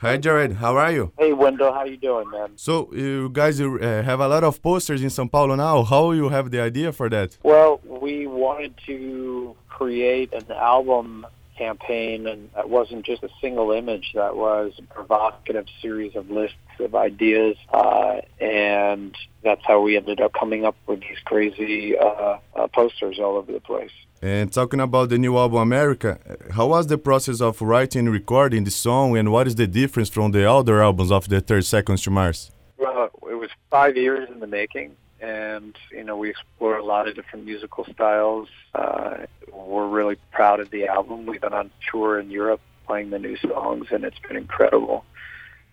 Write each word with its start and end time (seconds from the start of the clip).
Hi, 0.00 0.16
Jared. 0.16 0.52
How 0.52 0.76
are 0.76 0.92
you? 0.92 1.10
Hey, 1.18 1.32
Wendell. 1.32 1.72
How 1.74 1.82
you 1.82 1.96
doing, 1.96 2.30
man? 2.30 2.52
So 2.54 2.88
you 2.92 3.30
guys 3.30 3.60
uh, 3.60 4.02
have 4.04 4.20
a 4.20 4.28
lot 4.28 4.44
of 4.44 4.62
posters 4.62 5.02
in 5.02 5.08
São 5.08 5.28
Paulo 5.28 5.56
now. 5.56 5.82
How 5.82 6.12
you 6.12 6.28
have 6.28 6.52
the 6.52 6.60
idea 6.60 6.92
for 6.92 7.08
that? 7.08 7.36
Well, 7.42 7.80
we 7.84 8.28
wanted 8.28 8.74
to 8.86 9.56
create 9.68 10.32
an 10.32 10.52
album 10.52 11.26
campaign, 11.56 12.28
and 12.28 12.48
that 12.54 12.70
wasn't 12.70 13.06
just 13.06 13.24
a 13.24 13.28
single 13.40 13.72
image. 13.72 14.12
That 14.14 14.36
was 14.36 14.74
a 14.78 14.82
provocative 14.82 15.66
series 15.82 16.14
of 16.14 16.30
lists 16.30 16.54
of 16.78 16.94
ideas, 16.94 17.56
uh, 17.72 18.20
and 18.40 19.16
that's 19.42 19.62
how 19.66 19.80
we 19.80 19.96
ended 19.96 20.20
up 20.20 20.32
coming 20.32 20.64
up 20.64 20.76
with 20.86 21.00
these 21.00 21.18
crazy 21.24 21.98
uh, 21.98 22.38
uh, 22.54 22.68
posters 22.68 23.18
all 23.18 23.36
over 23.36 23.50
the 23.50 23.60
place. 23.60 23.90
And 24.20 24.52
talking 24.52 24.80
about 24.80 25.10
the 25.10 25.18
new 25.18 25.38
album 25.38 25.58
America, 25.58 26.18
how 26.50 26.68
was 26.68 26.88
the 26.88 26.98
process 26.98 27.40
of 27.40 27.62
writing 27.62 28.06
and 28.06 28.12
recording 28.12 28.64
the 28.64 28.70
song, 28.72 29.16
and 29.16 29.30
what 29.30 29.46
is 29.46 29.54
the 29.54 29.68
difference 29.68 30.08
from 30.08 30.32
the 30.32 30.50
other 30.50 30.82
albums 30.82 31.12
of 31.12 31.28
the 31.28 31.40
30 31.40 31.62
Seconds 31.62 32.02
to 32.02 32.10
Mars? 32.10 32.50
Well, 32.78 33.10
it 33.30 33.34
was 33.34 33.50
five 33.70 33.96
years 33.96 34.28
in 34.28 34.40
the 34.40 34.48
making, 34.48 34.96
and 35.20 35.76
you 35.92 36.02
know 36.02 36.16
we 36.16 36.30
explored 36.30 36.80
a 36.80 36.84
lot 36.84 37.06
of 37.06 37.14
different 37.14 37.44
musical 37.44 37.84
styles. 37.92 38.48
Uh, 38.74 39.18
we're 39.52 39.86
really 39.86 40.16
proud 40.32 40.58
of 40.58 40.70
the 40.70 40.88
album. 40.88 41.26
We've 41.26 41.40
been 41.40 41.52
on 41.52 41.70
tour 41.88 42.18
in 42.18 42.28
Europe 42.28 42.60
playing 42.88 43.10
the 43.10 43.20
new 43.20 43.36
songs, 43.36 43.86
and 43.92 44.02
it's 44.02 44.18
been 44.26 44.36
incredible. 44.36 45.04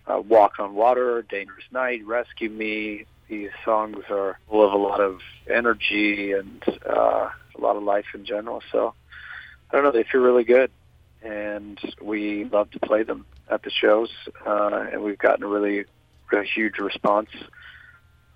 Uh, 0.06 0.20
Walk 0.20 0.60
on 0.60 0.74
Water, 0.74 1.22
Dangerous 1.22 1.64
Night, 1.72 2.06
Rescue 2.06 2.50
Me. 2.50 3.06
These 3.28 3.50
songs 3.64 4.04
are 4.08 4.38
full 4.48 4.64
of 4.64 4.72
a 4.72 4.76
lot 4.76 5.00
of 5.00 5.18
energy 5.50 6.30
and 6.30 6.62
uh, 6.88 7.30
a 7.58 7.60
lot 7.60 7.76
of 7.76 7.82
life 7.82 8.06
in 8.14 8.24
general. 8.24 8.62
So 8.72 8.94
I 9.70 9.74
don't 9.74 9.84
know, 9.84 9.92
they 9.92 10.04
feel 10.04 10.20
really 10.20 10.44
good, 10.44 10.70
and 11.22 11.78
we 12.00 12.44
love 12.44 12.70
to 12.72 12.80
play 12.80 13.02
them 13.02 13.26
at 13.50 13.62
the 13.62 13.70
shows, 13.70 14.10
uh, 14.46 14.86
and 14.92 15.02
we've 15.02 15.18
gotten 15.18 15.44
a 15.44 15.48
really, 15.48 15.84
really 16.30 16.46
huge 16.46 16.78
response. 16.78 17.30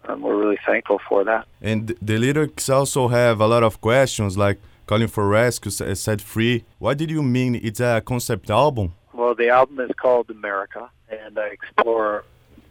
And 0.05 0.23
we're 0.23 0.37
really 0.37 0.59
thankful 0.67 0.99
for 1.09 1.25
that. 1.25 1.47
And 1.61 1.95
the 2.01 2.17
lyrics 2.17 2.71
also 2.71 3.09
have 3.09 3.39
a 3.41 3.47
lot 3.47 3.63
of 3.63 3.83
questions 3.83 4.39
like 4.39 4.59
calling 4.87 5.09
for 5.09 5.29
rescue, 5.29 5.71
set 5.71 6.21
free. 6.21 6.65
What 6.79 6.97
did 6.97 7.11
you 7.11 7.23
mean? 7.23 7.55
It's 7.55 7.81
a 7.81 8.03
concept 8.05 8.51
album? 8.51 8.95
Well, 9.13 9.35
the 9.35 9.51
album 9.51 9.79
is 9.81 9.91
called 10.01 10.31
America, 10.31 10.91
and 11.09 11.39
I 11.39 11.49
explore 11.49 12.25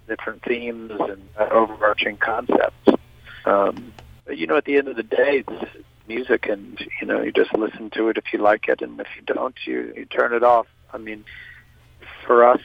different 0.08 0.44
themes 0.44 0.92
and 1.00 1.22
overarching 1.38 2.18
concepts. 2.18 2.90
Um, 3.46 3.94
but 4.26 4.38
you 4.38 4.48
know, 4.48 4.58
at 4.58 4.66
the 4.66 4.78
end 4.78 4.88
of 4.88 4.96
the 4.96 5.04
day, 5.04 5.44
it's 5.48 5.86
music, 6.10 6.48
and 6.48 6.78
you 7.00 7.08
know, 7.08 7.22
you 7.22 7.32
just 7.32 7.54
listen 7.54 7.90
to 7.92 8.10
it 8.10 8.18
if 8.18 8.26
you 8.34 8.40
like 8.40 8.68
it, 8.68 8.82
and 8.82 9.00
if 9.00 9.08
you 9.16 9.22
don't, 9.34 9.56
you 9.66 9.94
you 9.96 10.06
turn 10.06 10.34
it 10.34 10.44
off. 10.44 10.68
I 10.92 10.98
mean, 10.98 11.24
for 12.26 12.44
us, 12.52 12.62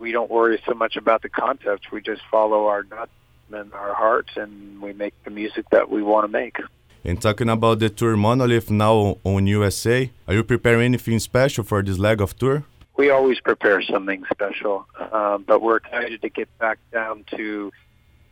we 0.00 0.12
don't 0.12 0.30
worry 0.30 0.62
so 0.66 0.74
much 0.74 0.96
about 0.96 1.20
the 1.22 1.28
concept. 1.28 1.92
We 1.92 2.00
just 2.00 2.22
follow 2.30 2.66
our 2.66 2.82
gut 2.82 3.10
and 3.52 3.72
our 3.74 3.94
heart, 3.94 4.28
and 4.36 4.80
we 4.80 4.92
make 4.92 5.14
the 5.24 5.30
music 5.30 5.66
that 5.70 5.90
we 5.90 6.02
want 6.02 6.24
to 6.24 6.32
make. 6.42 6.56
And 7.04 7.20
talking 7.20 7.48
about 7.48 7.78
the 7.78 7.88
tour 7.88 8.16
Monolith 8.16 8.70
now 8.70 9.18
on 9.24 9.46
USA, 9.46 10.10
are 10.28 10.34
you 10.34 10.44
preparing 10.44 10.84
anything 10.84 11.18
special 11.18 11.64
for 11.64 11.82
this 11.82 11.98
leg 11.98 12.20
of 12.20 12.36
tour? 12.36 12.64
We 12.96 13.08
always 13.08 13.40
prepare 13.40 13.80
something 13.82 14.24
special, 14.30 14.86
um, 15.10 15.44
but 15.48 15.62
we're 15.62 15.76
excited 15.76 16.20
to 16.20 16.28
get 16.28 16.48
back 16.58 16.78
down 16.92 17.24
to 17.36 17.72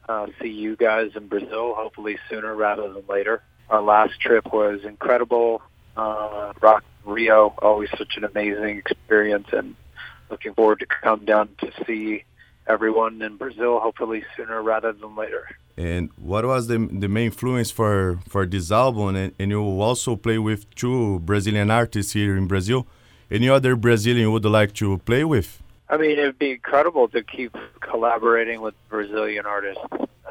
uh, 0.09 0.27
see 0.41 0.51
you 0.51 0.77
guys 0.77 1.13
in 1.17 1.29
Brazil, 1.29 1.75
hopefully 1.75 2.19
sooner 2.29 2.55
rather 2.55 2.93
than 2.93 3.05
later. 3.09 3.43
Our 3.71 3.83
last 3.83 4.21
trip 4.21 4.53
was 4.53 4.85
incredible. 4.85 5.63
Uh, 5.97 6.53
Rock 6.61 6.85
Rio, 7.05 7.55
always 7.59 7.91
such 7.97 8.17
an 8.17 8.25
amazing 8.25 8.79
experience, 8.79 9.49
and 9.53 9.75
looking 10.31 10.55
forward 10.55 10.81
to 10.81 10.87
come 10.87 11.25
down 11.25 11.49
to 11.59 11.73
see 11.87 12.25
everyone 12.67 13.21
in 13.23 13.37
Brazil, 13.37 13.81
hopefully 13.81 14.25
sooner 14.37 14.63
rather 14.63 14.93
than 14.93 15.17
later. 15.17 15.49
And 15.77 16.11
what 16.17 16.45
was 16.45 16.67
the 16.67 16.79
the 16.79 17.09
main 17.09 17.27
influence 17.27 17.71
for 17.71 18.19
for 18.29 18.47
this 18.47 18.73
album? 18.73 19.17
And, 19.17 19.33
and 19.39 19.51
you 19.51 19.63
also 19.81 20.17
play 20.17 20.39
with 20.39 20.69
two 20.75 21.21
Brazilian 21.21 21.71
artists 21.71 22.13
here 22.13 22.37
in 22.37 22.47
Brazil. 22.47 22.87
Any 23.31 23.49
other 23.49 23.77
Brazilian 23.77 24.23
you 24.23 24.33
would 24.33 24.45
like 24.45 24.73
to 24.75 24.99
play 24.99 25.25
with? 25.25 25.63
I 25.91 25.97
mean, 25.97 26.19
it'd 26.19 26.39
be 26.39 26.51
incredible 26.53 27.09
to 27.09 27.23
keep 27.23 27.57
collaborating 27.81 28.61
with 28.61 28.75
Brazilian 28.89 29.47
artists. 29.47 29.83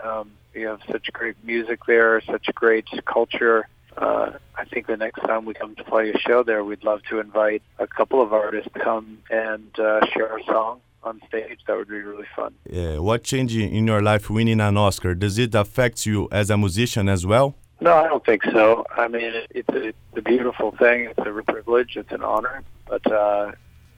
Um, 0.03 0.31
you 0.53 0.68
have 0.68 0.81
such 0.91 1.12
great 1.13 1.35
music 1.44 1.80
there, 1.85 2.22
such 2.22 2.47
great 2.56 2.88
culture. 3.06 3.68
Uh, 3.96 4.31
I 4.56 4.66
think 4.66 4.88
the 4.88 4.97
next 4.97 5.22
time 5.22 5.46
we 5.46 5.53
come 5.53 5.75
to 5.75 5.84
play 5.84 6.12
a 6.12 6.18
show 6.19 6.44
there, 6.44 6.63
we'd 6.63 6.84
love 6.84 7.02
to 7.09 7.19
invite 7.19 7.63
a 7.80 7.88
couple 7.88 8.22
of 8.22 8.34
artists 8.34 8.72
to 8.74 8.80
come 8.80 9.19
and 9.30 9.68
uh, 9.80 10.06
share 10.08 10.38
a 10.38 10.44
song 10.44 10.81
on 11.03 11.22
stage. 11.28 11.59
That 11.68 11.78
would 11.78 11.88
be 11.88 12.02
really 12.02 12.28
fun. 12.35 12.53
Yeah. 12.69 13.00
What 13.00 13.24
changed 13.24 13.56
in 13.56 13.88
your 13.88 14.02
life 14.02 14.30
winning 14.30 14.62
an 14.62 14.78
Oscar? 14.78 15.16
Does 15.16 15.38
it 15.38 15.56
affect 15.56 16.06
you 16.06 16.28
as 16.31 16.50
a 16.50 16.58
musician 16.58 17.09
as 17.09 17.25
well? 17.25 17.56
No, 17.79 17.94
I 17.94 18.08
don't 18.08 18.25
think 18.25 18.44
so. 18.44 18.85
I 18.96 19.08
mean, 19.08 19.31
it's, 19.52 19.69
a, 19.69 19.88
it's 19.88 19.97
a 20.16 20.22
beautiful 20.22 20.72
thing. 20.72 21.06
It's 21.06 21.19
a 21.19 21.44
privilege. 21.44 21.96
It's 21.96 22.12
an 22.12 22.24
honor. 22.24 22.64
But 22.88 23.06
uh, 23.12 23.52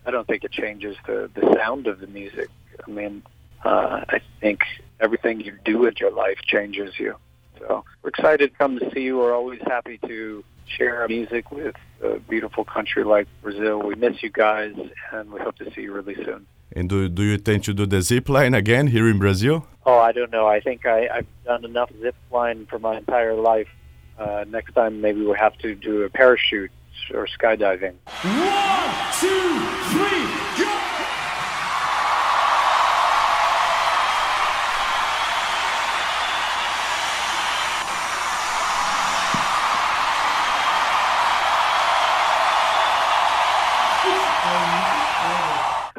I 0.05 0.11
don't 0.11 0.27
think 0.27 0.43
it 0.43 0.51
changes 0.51 0.97
the, 1.07 1.29
the 1.33 1.53
sound 1.55 1.87
of 1.87 1.99
the 1.99 2.07
music. 2.07 2.49
I 2.85 2.89
mean, 2.89 3.23
uh, 3.63 4.05
I 4.09 4.21
think 4.39 4.61
everything 4.99 5.41
you 5.41 5.57
do 5.65 5.85
in 5.85 5.93
your 5.99 6.11
life 6.11 6.39
changes 6.45 6.99
you. 6.99 7.15
So 7.57 7.83
we're 8.01 8.09
excited 8.09 8.51
to 8.51 8.57
come 8.57 8.79
to 8.79 8.91
see 8.91 9.01
you. 9.01 9.17
We're 9.17 9.35
always 9.35 9.61
happy 9.65 9.99
to 10.07 10.43
share 10.65 11.01
our 11.01 11.07
music 11.07 11.51
with 11.51 11.75
a 12.03 12.19
beautiful 12.19 12.63
country 12.63 13.03
like 13.03 13.27
Brazil. 13.41 13.81
We 13.81 13.95
miss 13.95 14.21
you 14.23 14.29
guys, 14.29 14.75
and 15.11 15.31
we 15.31 15.39
hope 15.39 15.57
to 15.57 15.71
see 15.73 15.81
you 15.81 15.93
really 15.93 16.15
soon. 16.15 16.45
And 16.71 16.87
do, 16.87 17.09
do 17.09 17.23
you 17.23 17.33
intend 17.33 17.63
to 17.65 17.73
do 17.73 17.85
the 17.85 18.01
zip 18.01 18.29
line 18.29 18.53
again 18.53 18.87
here 18.87 19.09
in 19.09 19.17
Brazil? 19.17 19.67
Oh, 19.85 19.97
I 19.97 20.11
don't 20.11 20.31
know. 20.31 20.47
I 20.47 20.59
think 20.59 20.85
I, 20.85 21.07
I've 21.07 21.27
done 21.43 21.65
enough 21.65 21.91
zip 21.99 22.15
line 22.31 22.67
for 22.67 22.77
my 22.79 22.97
entire 22.97 23.33
life. 23.33 23.67
Uh, 24.19 24.45
next 24.47 24.73
time, 24.73 25.01
maybe 25.01 25.21
we'll 25.21 25.33
have 25.33 25.57
to 25.59 25.75
do 25.75 26.03
a 26.03 26.09
parachute 26.09 26.71
or 27.13 27.27
skydiving. 27.27 27.95
One, 28.21 28.89
two, 29.19 29.59
three, 29.91 30.38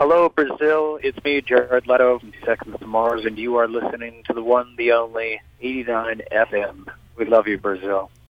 Hello, 0.01 0.31
Brazil. 0.31 0.99
It's 1.03 1.23
me, 1.25 1.43
Jared 1.43 1.87
Leto 1.87 2.21
from 2.21 2.33
Seconds 2.47 2.75
to 2.81 2.87
Mars, 2.87 3.27
and 3.27 3.37
you 3.37 3.57
are 3.57 3.69
listening 3.69 4.23
to 4.29 4.33
the 4.33 4.43
one, 4.43 4.75
the 4.79 4.93
only 4.93 5.43
89 5.61 6.23
FM. 6.33 6.87
We 7.19 7.27
love 7.27 7.47
you, 7.47 7.59
Brazil. 7.59 8.11